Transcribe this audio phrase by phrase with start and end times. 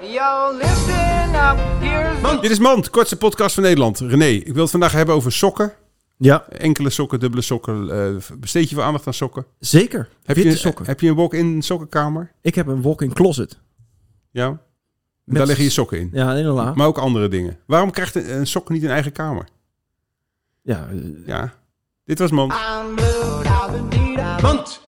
[0.00, 3.98] Yo, listen up, here's Dit is Mand, kortste podcast van Nederland.
[3.98, 5.72] René, ik wil het vandaag hebben over sokken.
[6.16, 7.90] Ja, Enkele sokken, dubbele sokken.
[7.90, 9.46] eh, besteed je veel aandacht aan sokken?
[9.58, 10.08] zeker.
[10.24, 10.86] Heb Witte je, sokken.
[10.86, 12.32] Heb je een walk-in sokkenkamer?
[12.42, 13.58] Ik heb een walk-in closet.
[14.30, 14.48] Ja?
[15.24, 16.10] Met- Daar liggen je sokken in.
[16.12, 16.74] Ja, inderdaad.
[16.76, 17.58] Maar ook andere dingen.
[17.66, 19.48] Waarom krijgt een, een sok niet een eigen kamer?
[20.62, 21.52] Ja, eh, Ja,
[22.04, 22.54] dit was Mand.
[24.42, 24.86] Mand.